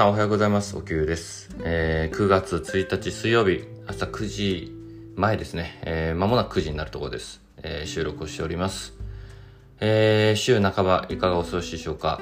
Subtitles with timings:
[0.00, 0.78] さんおはようございます。
[0.78, 1.50] おきゅうです。
[1.62, 4.72] えー、9月1日水曜日、朝9時
[5.14, 5.78] 前ですね。
[5.82, 7.42] えー、間もなく9時になるところです。
[7.58, 8.94] えー、収録をしております。
[9.78, 12.18] えー、週半ばいかがお過ごしでしょうか。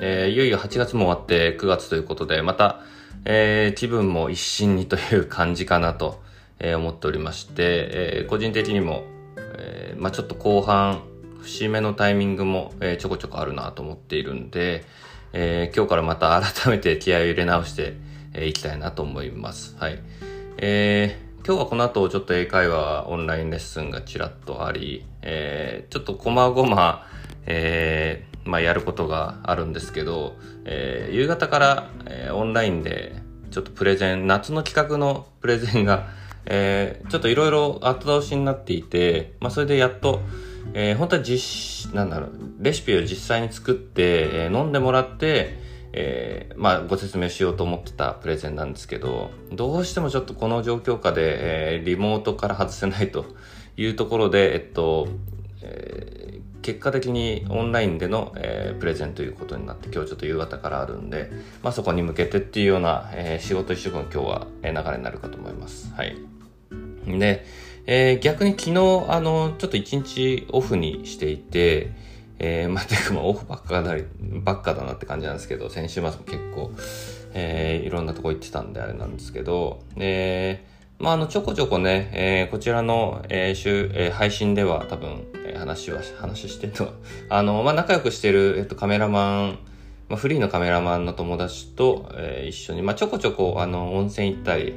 [0.00, 2.80] えー、いよいよ8月も終わって9月ということで、また、
[3.24, 6.20] えー、気分も一新にという感じかなと、
[6.58, 9.04] えー、思っておりまして、えー、個人的にも、
[9.36, 11.02] えー、まあちょっと後半、
[11.40, 14.84] 節目のタイミングも、えー、ちょこちょこあるなと思っているんで、
[15.32, 17.94] えー、今日からまた改めて気合を入れ直してい、
[18.34, 19.76] えー、きたいなと思います。
[19.78, 19.98] はい。
[20.58, 27.06] えー、今日はこの後ちょっと英会話オンラインレッスンがちらっとあり、えー、ちょっとこまごま、
[27.46, 33.14] えー、まあやることがあるんですけど、えー、夕方から、えー、オンラインで
[33.50, 36.08] ちょっとプレゼン、夏の企画のプレゼンが、
[36.46, 40.20] えー、ちょっといろいろ後倒しになっていて、まあそれでやっと、
[40.74, 45.58] えー、本当は実、なんだろう、レシピを実際に作って、えー、飲んでもらって、
[45.92, 53.26] えー、まあ、ご説明しようと思ってたプレゼンなんですけど、どうしてもちょっとこの状況下で、えー、リモートから外せないと
[53.76, 55.08] いうところで、えっと、
[55.62, 61.30] えー、結果的にオンラインでの、えー、プレゼンということになって今日ちょっと夕方からあるんで、
[61.62, 65.92] まあ、そこに向けてっていうような、えー、仕事一色の今日は、え、流れになるかと思います。
[65.94, 66.16] はい。
[67.06, 67.44] で、
[67.86, 71.92] えー、逆に昨日、あの、ちょっと一日オフにしていて、
[72.38, 76.72] えー、まあ、てかまあオフばっかだばっかだなって感じなんですけど、先週末も結構、
[77.34, 86.92] えー、いろんなとこ行ってたんであれなんですけど、えー、まあ、あの、ちょこちょこね、えー、こちらの、えー、週、えー、配信では多分、えー、話は、話してるのは、
[87.30, 89.58] あの、まあ、仲良くしてる、えっと、カメラマン、
[90.08, 94.74] まあ、フリーのカメラマンの友達と、えー、一緒に、まあ、ちょこちょこ、あの、温泉行ったり、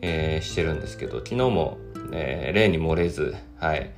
[0.00, 1.78] えー、してるんですけど、昨日も、
[2.12, 3.90] えー、例に漏れず、はい。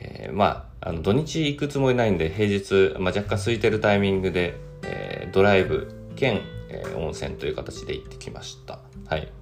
[0.00, 8.80] えー、まあ、あの、土日行くつもりないんで、平日、まあ、若干空いてるタイミングで、えー、ドライブ兼、えー、温泉という形で行ってきました。
[9.06, 9.32] はい。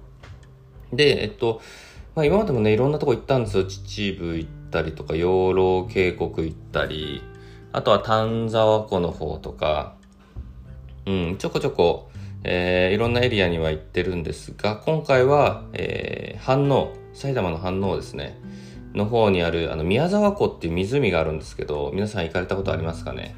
[0.91, 1.61] で、えっと、
[2.15, 3.63] まあ、今までもね、いろんなとこ行ったんですよ。
[3.65, 7.23] 秩父行ったりとか、養老渓谷行ったり、
[7.71, 9.95] あとは丹沢湖の方とか、
[11.05, 12.09] うん、ちょこちょこ、
[12.43, 18.39] えー、いろんなエリアには行ってるんですが、今回は、えー、反応、埼玉の飯能ですね、
[18.93, 23.35] の方にある、あの、宮沢湖っていう湖があるんですけど、皆さん行かれたことありますかね？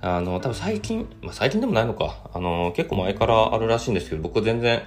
[0.00, 4.82] あの、多分最近、まあ、最近でもないのか、あの、結構前からあるらしいんですけど、僕全然、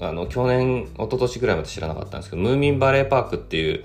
[0.00, 3.84] あの、去年、一昨年ぐらいまで知らなかったんですけど、ムーミンバレーパークっていう、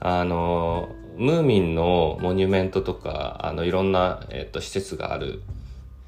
[0.00, 5.42] あの、ムーミンのモニュメントとか、あの、いろんな、えっと、施設がある、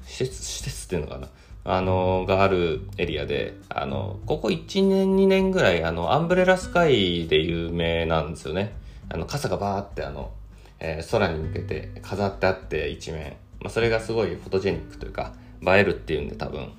[0.05, 1.27] 施設、施設っていうのかな？
[1.63, 8.73] あの、があるエリアで、あの、ここ1年2年ぐらい、あの、アンブレラスカイで有名なんですよね。
[9.09, 10.31] あの、傘がバーってあの、
[10.79, 13.35] えー、空に向けて飾ってあって一面。
[13.59, 15.33] まあ、それがすごいフォトジェニックというか、
[15.65, 16.71] 映えるっていうんで多分、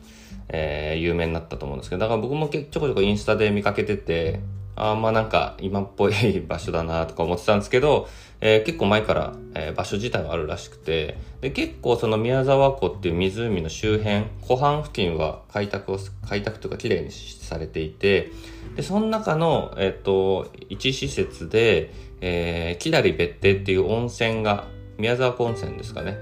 [0.49, 4.41] えー、有名になったと思うんですけど、だから僕もちょこちょこインスタで見かけてて、
[4.77, 8.09] あまあなんか今っぽい場所だなとか思ってたんですけど、
[8.41, 18.33] えー、結構前から、えー、場所自体はあるらしくて、で、結構その宮沢湖っていう湖の周辺、湖畔付近は開拓を、開拓というか綺麗にされていて、
[18.75, 24.65] で、その中の、えっ、ー、と、一施設で、えー、木り別邸っていう温泉が、
[24.99, 26.19] 宮沢湖温泉ですかね、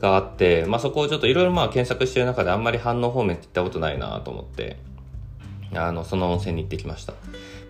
[0.00, 4.76] があって、まあそこをちょっといろいろまあ検索してる中であんまり反応方面って行ったことないなと思って、
[5.74, 7.14] あの、その温泉に行ってきました。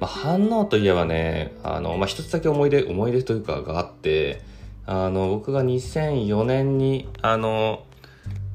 [0.01, 4.43] まあ、反応といえばね、あの、まあ、一つだけ思い出、思い出というかがあって、
[4.87, 7.85] あの、僕が2004年に、あの、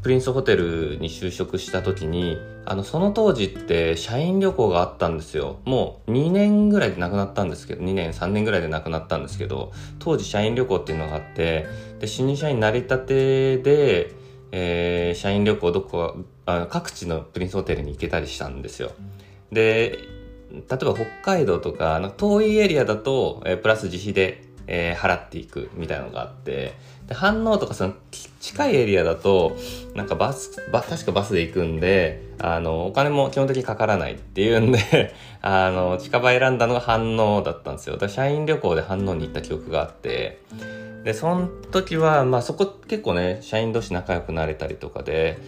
[0.02, 5.60] プリンスホテルに就職した時に、あの、その当時って社員旅行があったんですよ。
[5.66, 11.66] もう2年ぐらいで亡くなったんですけど、2年、3年ぐらいで亡くなったんですけど、当時社員旅行っていうのがあって、
[12.00, 14.12] で、新入社員成り立てで、
[14.52, 18.92] えー、社員旅行どこか、各地のプリンスホテルに行けたりしたんですよ。
[19.52, 20.00] で、
[20.52, 26.74] 例えば北海道とか、遠いエリアだと、えー、プラス自費で、えー、払っていくみたいなのがあって、
[27.08, 27.94] で、反応とかその
[28.40, 29.58] 近いエリアだと、
[29.96, 37.94] なんかバス、バ確かバスで行くんで、あの、お金も基本的にかからないっていうんで あの、近場選んだのが反応だったんですよ。
[37.94, 40.40] だから社員旅行で反応に行った記憶があって、
[41.04, 45.40] で、その時は、まあそこ結構ね、社員同士仲良くなれたりとかで、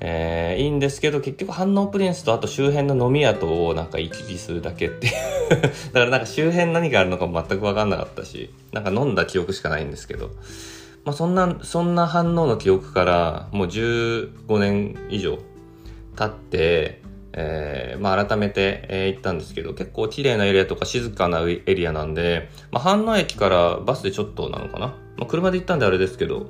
[0.00, 5.12] えー、いいんですけど、結局反応プリンスとあと周辺の飲み屋とをなんか行き来するだけっていう
[5.60, 5.70] だか
[6.00, 10.30] らなんか周辺何があるのか全く分かんなかったし、なんか飲んだ記憶しかないんですけど。
[11.06, 15.38] まあそんな、そんな反応の記憶からもう15年以上
[16.16, 17.00] 経って、
[17.32, 26.48] えー、まあ改めて、えー、行ったんですけど、結構綺麗なエリアとか静かなエリアなんで、まあ反応駅からバスでちょっとなのかなまあ車で行ったんであれですけど、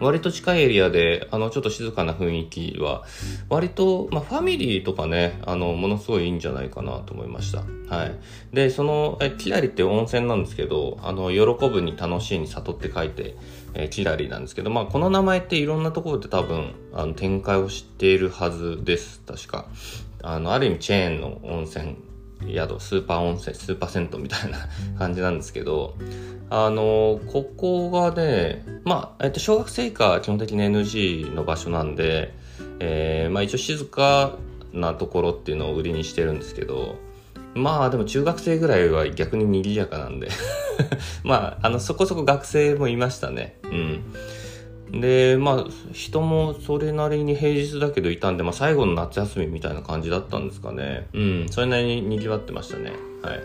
[0.00, 3.04] 割と近いエリアで、あの、ちょっと静かな雰囲気は、
[3.48, 7.64] 割と、まあ、ファミリーとかね、あの、ものすごいいいんじゃないかなと思いました。
[7.94, 8.14] はい。
[8.52, 13.36] で、その、え、キラリって温泉なんですけど、あの、喜ぶに楽しいに悟って書いて、
[13.74, 19.20] えキラリなんですけど、まあ、この名前っていろんなところで多分、あの、展開をしているはずです。
[19.26, 19.66] 確か。
[20.22, 21.96] あの、ある意味チェーンの温泉
[22.46, 24.58] 宿、スーパー温泉、スーパー銭湯みたいな
[24.98, 25.94] 感じなんですけど、
[26.50, 32.34] あの、ここがね、まあ、えっと、小学生以下基本的に NG の場所なんで、
[32.80, 34.36] えー、まあ一応静か
[34.72, 36.96] なところっていうのを売りにしてるんですけど、
[37.54, 40.28] まあでも中学生ぐらいは逆に賑やかなんで
[41.24, 43.58] まあ、あの、そこそこ学生もいましたね。
[43.64, 44.04] うん。
[44.92, 51.08] で、まあ、人もそれなりに平日だけどいたんで、まあ、最後の夏休みみたいな感じだったんですかね。
[51.12, 52.92] うん、それなりに賑わってましたね。
[53.22, 53.40] はい。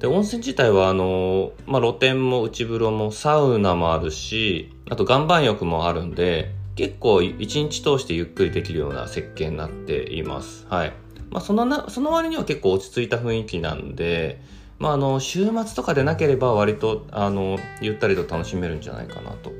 [0.00, 10.66] で、温泉自体は、あの、まあ、露天も内風呂もサウナもあるし、あと岩盤浴もあるんで、結構一日通してゆっくりできるような設計になっています。
[10.70, 10.92] はい。
[11.30, 14.40] まあ、そのな、その割には結構落ち着いた雰囲気なんで、
[14.78, 19.50] まあ、あの、週末とかでなければ割と、あの、ゆったりと楽しめるんじゃないかなと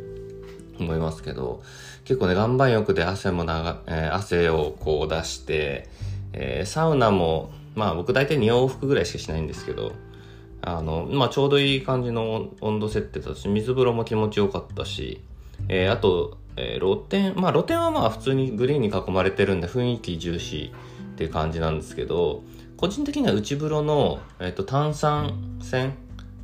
[0.78, 1.62] 思いますけど、
[2.04, 5.88] 結構ね、岩盤浴で汗も長、えー、汗をこう出して、
[6.32, 9.92] えー、サウナも、まあ僕大体2往復ぐらいしかしないんですけど、
[10.62, 15.20] あの、まあちょうどいい感じの温度設定だし、水風呂も気持ちよかったし、
[15.68, 20.72] えー、あと、えー、露天、まあ露天はまあ普通にグリーンに囲まれてるんで雰囲気重視
[21.12, 22.42] っていう感じなんですけど、
[22.76, 25.92] 個人的には内風呂の、えっ、ー、と炭酸泉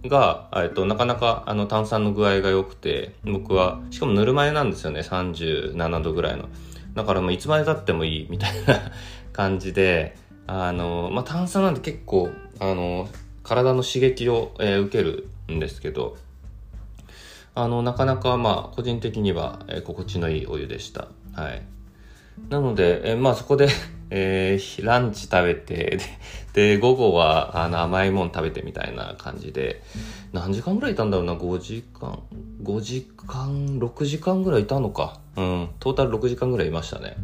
[0.08, 6.48] が、えっと、なかなかあの炭酸の具合が良くて、僕は、しかもぬるま湯なんですよね、37度ぐらいの。
[6.94, 8.92] だからもういつまで経ってもいいみたいな
[9.32, 10.16] 感じで、
[10.46, 12.30] あの、まあ、炭酸なんて結構、
[12.60, 13.08] あの、
[13.42, 16.16] 体の刺激を、えー、受けるんですけど、
[17.54, 21.08] あの、なかなかまあ、個人的には、えー、心地のいいお湯でした。
[21.34, 21.62] はい。
[22.48, 23.68] なので、えー、まあそこで
[24.10, 25.98] えー、ランチ食べて、
[26.52, 29.82] で、午後はあの甘いもん食べてみたいな感じで、
[30.32, 32.22] 何時間ぐらいいたんだろうな、5時間、
[32.62, 35.20] 5時間、6時間ぐらいいたのか。
[35.36, 37.16] うん、トータル6時間ぐらいいましたね。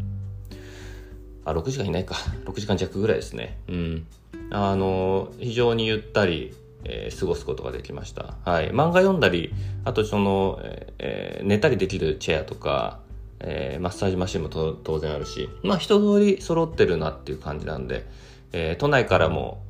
[1.44, 2.16] あ、6時間いないか。
[2.44, 3.58] 6時間弱ぐらいですね。
[3.68, 4.06] うん。
[4.50, 6.54] あの、非常にゆったり、
[6.84, 8.36] えー、過ごすことができました。
[8.44, 8.70] はい。
[8.70, 9.52] 漫画読んだり、
[9.84, 10.60] あとその、
[10.98, 13.00] えー、寝たりできるチェアとか、
[13.40, 18.06] えー、マッサージマシンも当然あるし、まあ一通り揃ってるなっていう感じなんで、
[18.52, 19.62] えー、都内からも、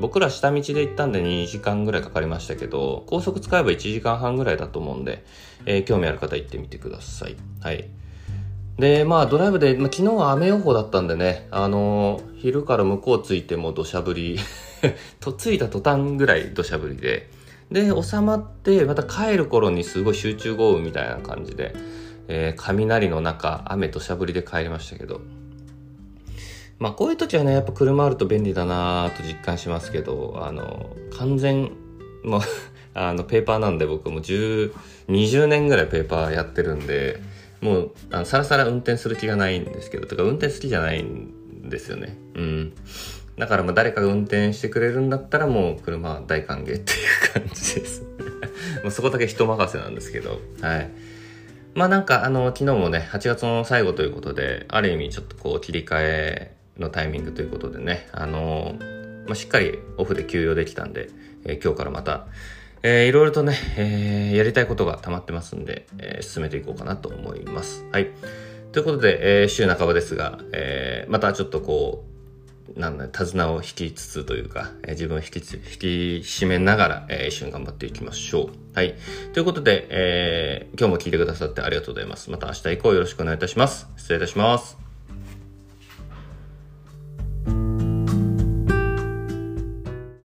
[0.00, 5.24] 僕ら下道で行ったんで2時間ぐらいかかりましたけど、高速使えば1時間半ぐらいだと思うんで、
[5.66, 7.36] えー、興味ある方行ってみてください。
[7.60, 7.88] はい。
[8.78, 14.38] で、まあドライブで、まあ、昨日は雨予報だったんでね、あのー、昼から向こう着いても土砂降り、
[15.20, 17.28] と着いた途端ぐらい土砂降りで、
[17.72, 21.74] で、収まって、また帰る頃にすごい集中豪雨みたいな感じで、
[22.28, 25.20] えー、雷の中、雨としゃぶりで帰りましたけど。
[26.78, 31.72] まあこういう時はね、やっぱ車あると便利だなと実感しますけど、あの、完全、
[32.22, 32.40] もう
[32.94, 34.72] あの、ペーパーなんで僕も10、
[35.08, 37.20] 20年ぐらいペーパーやってるんで、
[37.60, 42.16] もう、あのさらさら運転する気がないんですけど、とか運転好きじゃないんですよね。
[42.34, 42.72] うん。
[43.38, 46.80] だからもう誰かが運転してくれるんだったらもう車大歓迎っていう
[47.32, 48.02] 感じです。
[48.82, 50.90] もうそこだけ人任せなんですけど、はい。
[51.78, 58.74] まあなんかあの昨日もね8月の最後ということである意味ちょっとこう切り替えのタイミングということでねあの、
[59.26, 61.08] まあ、しっかりオフで休養できたんで、
[61.44, 62.26] えー、今日からまた、
[62.82, 67.84] えー、いろいろとね、えー、やりたいことが溜まってますんで、えー、進めていこうかなと思います。
[67.92, 68.10] はい。
[68.72, 72.07] ということで、えー、週半ばですが、えー、またちょっとこう
[72.76, 75.86] なんだ、手綱を引きつつというか、えー、自分を引きつ引き
[76.24, 78.48] 締めながら、えー、一緒に頑張っていきましょう。
[78.74, 78.94] はい。
[79.32, 82.30] ということで、えー、今日も聞いてくださってありがとうございます。
[82.30, 83.88] また明日以降よろしくお願いいたします。
[83.96, 84.87] 失礼いたします。